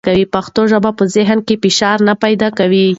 [0.33, 2.87] پښتو ژبه په ذهن کې فشار نه پیدا کوي.